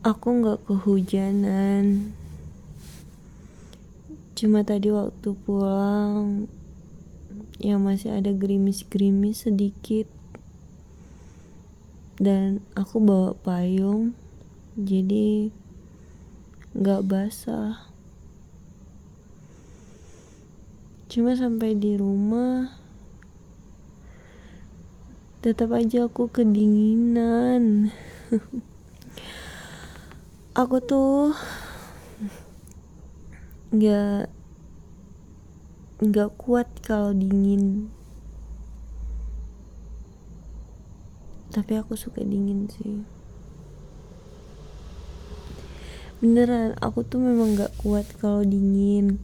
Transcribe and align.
Aku 0.00 0.40
nggak 0.40 0.64
kehujanan. 0.64 2.16
Cuma 4.32 4.64
tadi 4.64 4.88
waktu 4.88 5.36
pulang 5.44 6.48
ya 7.60 7.76
masih 7.76 8.16
ada 8.16 8.32
gerimis-gerimis 8.32 9.44
sedikit. 9.44 10.08
Dan 12.16 12.64
aku 12.72 12.96
bawa 12.96 13.36
payung 13.44 14.16
jadi 14.72 15.52
nggak 16.72 17.04
basah. 17.04 17.84
Cuma 21.12 21.36
sampai 21.36 21.76
di 21.76 22.00
rumah 22.00 22.72
tetap 25.44 25.76
aja 25.76 26.08
aku 26.08 26.32
kedinginan. 26.32 27.92
aku 30.60 30.76
tuh 30.84 31.32
nggak 33.72 34.28
nggak 36.04 36.30
kuat 36.36 36.68
kalau 36.84 37.16
dingin. 37.16 37.88
Tapi 41.48 41.80
aku 41.80 41.96
suka 41.96 42.20
dingin 42.20 42.68
sih. 42.68 43.00
Beneran 46.20 46.76
aku 46.84 47.08
tuh 47.08 47.24
memang 47.24 47.56
nggak 47.56 47.80
kuat 47.80 48.04
kalau 48.20 48.44
dingin. 48.44 49.16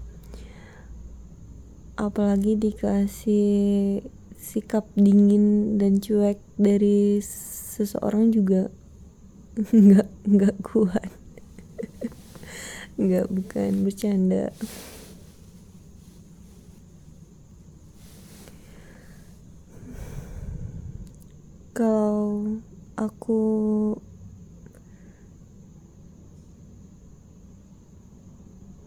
Apalagi 2.00 2.56
dikasih 2.56 4.00
sikap 4.40 4.88
dingin 4.96 5.76
dan 5.76 6.00
cuek 6.00 6.40
dari 6.56 7.20
seseorang 7.20 8.32
juga 8.32 8.72
nggak 9.84 10.08
nggak 10.24 10.56
kuat 10.64 11.25
nggak 13.00 13.26
bukan. 13.28 13.70
Bercanda. 13.84 14.50
Kalau 21.76 22.56
aku 22.96 23.44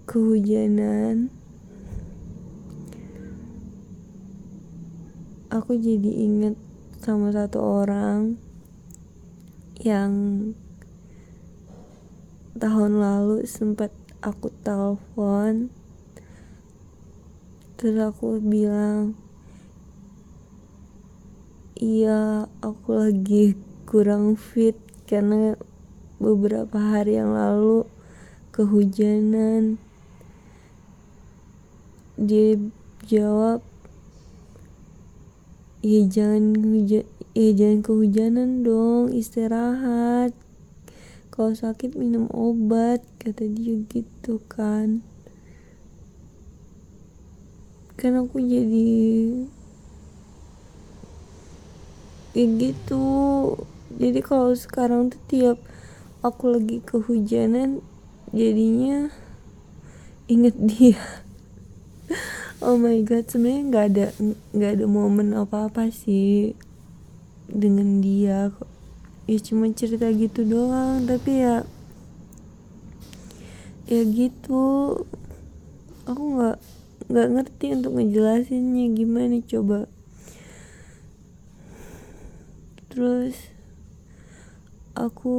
kehujanan 0.10 1.30
aku 5.54 5.78
jadi 5.78 6.12
inget 6.26 6.58
sama 7.02 7.34
satu 7.34 7.62
orang 7.62 8.38
yang 9.82 10.14
tahun 12.60 13.00
lalu 13.00 13.48
sempat 13.48 13.96
aku 14.20 14.52
telepon. 14.62 15.72
Terus 17.80 17.96
aku 18.12 18.44
bilang 18.44 19.16
iya 21.80 22.52
aku 22.60 23.00
lagi 23.00 23.56
kurang 23.88 24.36
fit 24.36 24.76
karena 25.08 25.56
beberapa 26.20 26.76
hari 26.76 27.16
yang 27.16 27.32
lalu 27.32 27.88
kehujanan. 28.52 29.80
Dia 32.20 32.60
jawab 33.08 33.64
ya 35.80 36.04
jangan 36.04 36.60
hujan 36.60 37.08
ya 37.32 37.50
jangan 37.56 37.80
kehujanan 37.80 38.68
dong 38.68 39.16
istirahat 39.16 40.36
kalau 41.40 41.56
sakit 41.56 41.96
minum 41.96 42.28
obat 42.36 43.00
kata 43.16 43.48
dia 43.48 43.80
gitu 43.88 44.44
kan. 44.52 45.00
Kan 47.96 48.20
aku 48.20 48.44
jadi 48.44 49.00
ya 52.36 52.44
gitu. 52.44 53.08
Jadi 53.96 54.20
kalau 54.20 54.52
sekarang 54.52 55.16
tuh 55.16 55.24
tiap 55.32 55.64
aku 56.20 56.60
lagi 56.60 56.84
kehujanan 56.84 57.80
jadinya 58.36 59.08
inget 60.28 60.60
dia. 60.76 61.00
Oh 62.60 62.76
my 62.76 63.00
god 63.08 63.32
sebenarnya 63.32 63.64
nggak 63.64 63.86
ada 63.96 64.06
nggak 64.52 64.72
ada 64.76 64.86
momen 64.92 65.32
apa 65.40 65.72
apa 65.72 65.88
sih 65.88 66.52
dengan 67.48 68.04
dia 68.04 68.52
ya 69.30 69.38
cuma 69.38 69.70
cerita 69.70 70.10
gitu 70.10 70.42
doang 70.42 71.06
tapi 71.06 71.46
ya 71.46 71.62
ya 73.90 74.02
gitu. 74.06 74.98
Aku 76.10 76.24
nggak 76.38 76.58
nggak 77.10 77.30
ngerti 77.34 77.66
untuk 77.74 77.98
ngejelasinnya 77.98 78.86
gimana 78.94 79.38
coba. 79.46 79.90
Terus 82.90 83.38
aku 84.94 85.38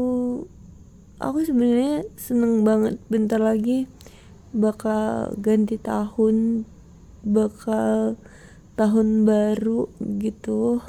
aku 1.23 1.39
sebenarnya 1.47 2.07
seneng 2.19 2.63
banget 2.67 2.99
bentar 3.07 3.39
lagi 3.39 3.87
bakal 4.51 5.31
ganti 5.39 5.79
tahun 5.79 6.67
bakal 7.23 8.19
tahun 8.75 9.27
baru 9.27 9.87
gitu. 10.19 10.83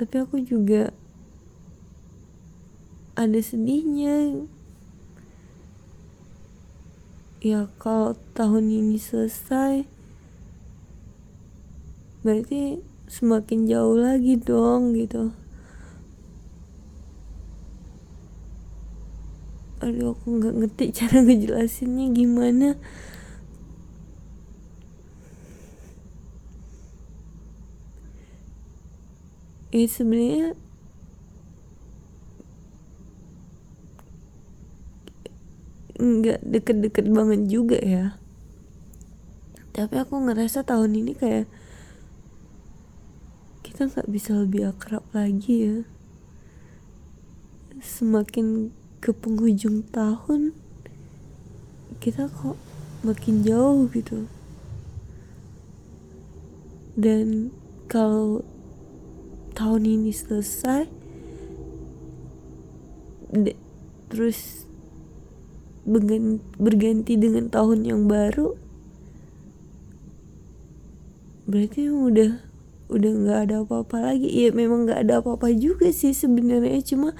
Tapi 0.00 0.14
aku 0.24 0.40
juga 0.40 0.92
ada 3.22 3.38
sedihnya. 3.38 4.46
Ya 7.42 7.66
kalau 7.78 8.14
tahun 8.38 8.70
ini 8.70 8.98
selesai 9.02 9.82
berarti 12.22 12.78
semakin 13.10 13.66
jauh 13.66 13.98
lagi 13.98 14.38
dong 14.38 14.94
gitu. 14.94 15.34
Aduh 19.82 20.14
aku 20.14 20.38
nggak 20.38 20.54
ngerti 20.54 20.84
cara 21.02 21.18
ngejelasinnya 21.26 22.06
gimana. 22.14 22.78
Ya 29.74 29.88
sebenarnya 29.90 30.54
nggak 36.02 36.42
deket-deket 36.42 37.06
banget 37.14 37.46
juga 37.46 37.78
ya. 37.78 38.18
Tapi 39.70 39.94
aku 40.02 40.18
ngerasa 40.18 40.66
tahun 40.66 40.98
ini 40.98 41.14
kayak 41.14 41.46
kita 43.62 43.86
nggak 43.86 44.10
bisa 44.10 44.34
lebih 44.34 44.74
akrab 44.74 45.06
lagi 45.14 45.54
ya. 45.62 45.78
Semakin 47.78 48.74
ke 48.98 49.14
penghujung 49.14 49.86
tahun 49.94 50.58
kita 52.02 52.26
kok 52.26 52.58
makin 53.06 53.46
jauh 53.46 53.86
gitu. 53.94 54.26
Dan 56.98 57.54
kalau 57.86 58.42
tahun 59.54 59.86
ini 59.86 60.10
selesai 60.10 60.90
terus 64.12 64.68
berganti 65.82 67.18
dengan 67.18 67.50
tahun 67.50 67.82
yang 67.82 68.06
baru 68.06 68.54
berarti 71.42 71.90
udah 71.90 72.32
udah 72.92 73.12
nggak 73.24 73.40
ada 73.48 73.56
apa-apa 73.64 73.96
lagi. 74.12 74.28
Ya 74.28 74.52
memang 74.52 74.84
nggak 74.86 75.00
ada 75.08 75.14
apa-apa 75.24 75.50
juga 75.56 75.88
sih 75.90 76.12
sebenarnya 76.12 76.80
cuma 76.84 77.16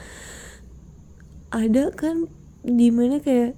ada 1.52 1.92
kan 1.92 2.28
di 2.62 2.88
mana 2.92 3.18
kayak 3.18 3.56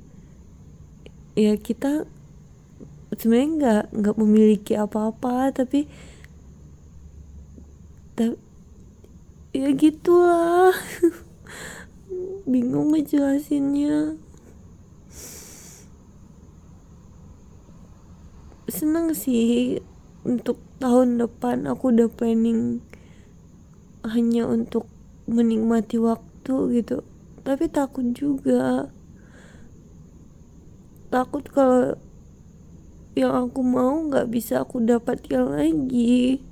ya 1.34 1.58
kita 1.58 2.06
sebenarnya 3.14 3.50
nggak 3.58 3.84
nggak 3.92 4.16
memiliki 4.18 4.74
apa-apa 4.78 5.50
tapi 5.52 5.90
tapi 8.14 8.38
ya 9.54 9.68
gitulah. 9.74 10.74
Bingung 12.50 12.92
ngejelasinnya 12.92 14.23
seneng 18.74 19.14
sih 19.14 19.78
untuk 20.26 20.58
tahun 20.82 21.22
depan 21.22 21.70
aku 21.70 21.94
udah 21.94 22.10
planning 22.10 22.82
hanya 24.02 24.50
untuk 24.50 24.90
menikmati 25.30 26.02
waktu 26.02 26.82
gitu. 26.82 27.06
Tapi 27.46 27.70
takut 27.70 28.10
juga. 28.10 28.90
Takut 31.14 31.46
kalau 31.46 31.94
yang 33.14 33.46
aku 33.46 33.62
mau 33.62 34.02
nggak 34.10 34.26
bisa 34.26 34.66
aku 34.66 34.82
dapatkan 34.82 35.54
lagi. 35.54 36.42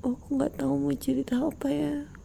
Aku 0.00 0.40
nggak 0.40 0.56
tahu 0.56 0.74
mau 0.80 0.94
cerita 0.96 1.36
apa 1.36 1.68
ya 1.68 2.17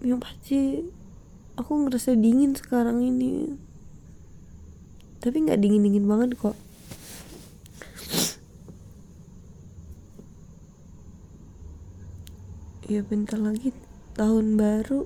yang 0.00 0.16
pasti 0.16 0.80
aku 1.60 1.72
ngerasa 1.84 2.16
dingin 2.16 2.56
sekarang 2.56 3.04
ini. 3.04 3.52
Tapi 5.20 5.36
nggak 5.44 5.60
dingin 5.60 5.84
dingin 5.84 6.08
banget 6.08 6.32
kok. 6.40 6.56
Ya 12.88 13.04
bentar 13.04 13.36
lagi 13.36 13.76
tahun 14.16 14.56
baru. 14.56 15.04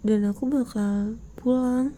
Dan 0.00 0.24
aku 0.32 0.48
bakal 0.48 1.20
pulang. 1.36 1.92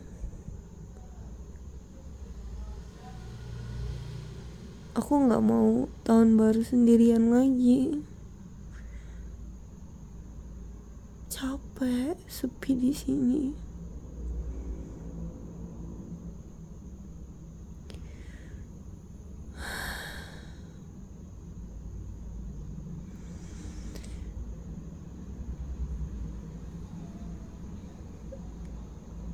Aku 4.98 5.22
nggak 5.22 5.44
mau 5.46 5.86
tahun 6.02 6.34
baru 6.34 6.66
sendirian 6.66 7.30
lagi 7.30 8.02
capek 11.78 12.18
sepi 12.26 12.74
di 12.74 12.90
sini? 12.90 13.54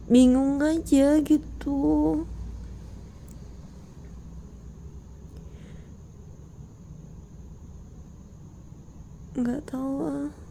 Bingung 0.04 0.60
aja 0.60 1.16
gitu. 1.24 2.20
Nggak 9.32 9.64
tahu 9.64 9.96
ah 10.12 10.43